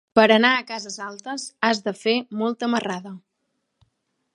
[0.17, 3.17] Per anar a Cases Altes has de fer molta marrada.